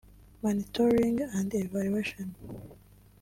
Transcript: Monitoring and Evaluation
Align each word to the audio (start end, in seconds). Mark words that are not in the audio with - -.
Monitoring 0.41 1.21
and 1.21 1.53
Evaluation 1.53 2.33